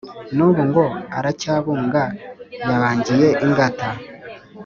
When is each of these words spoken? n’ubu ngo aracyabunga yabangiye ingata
n’ubu 0.35 0.61
ngo 0.67 0.83
aracyabunga 1.17 2.03
yabangiye 2.67 3.27
ingata 3.45 3.89